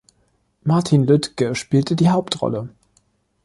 [0.63, 2.69] Martin Lüttge spielte die Hauptrolle.